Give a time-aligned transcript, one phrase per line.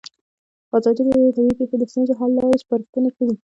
[0.77, 3.33] ازادي راډیو د طبیعي پېښې د ستونزو حل لارې سپارښتنې کړي.